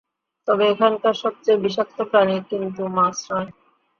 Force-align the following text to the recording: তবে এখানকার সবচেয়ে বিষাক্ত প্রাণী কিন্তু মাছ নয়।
তবে 0.47 0.63
এখানকার 0.69 1.15
সবচেয়ে 1.23 1.61
বিষাক্ত 1.63 1.97
প্রাণী 2.09 2.35
কিন্তু 2.49 2.81
মাছ 2.97 3.17
নয়। 3.29 3.49